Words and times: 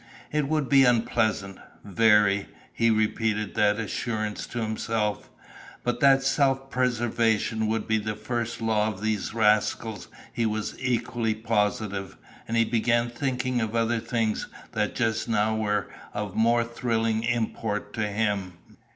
It 0.31 0.47
would 0.47 0.67
be 0.67 0.83
unpleasant 0.83 1.59
very 1.83 2.47
he 2.73 2.89
repeated 2.89 3.53
that 3.53 3.79
assurance 3.79 4.47
to 4.47 4.59
himself; 4.59 5.29
but 5.83 5.99
that 5.99 6.23
self 6.23 6.71
preservation 6.71 7.67
would 7.67 7.87
be 7.87 7.99
the 7.99 8.15
first 8.15 8.61
law 8.61 8.87
of 8.87 8.99
these 9.03 9.35
rascals 9.35 10.07
he 10.33 10.47
was 10.47 10.73
equally 10.79 11.35
positive, 11.35 12.17
and 12.47 12.57
he 12.57 12.65
began 12.65 13.11
thinking 13.11 13.61
of 13.61 13.75
other 13.75 13.99
things 13.99 14.47
that 14.71 14.95
just 14.95 15.29
now 15.29 15.55
were 15.55 15.87
of 16.15 16.33
more 16.35 16.63
thrilling 16.63 17.21
import 17.21 17.93
to 17.93 18.07
him. 18.07 18.53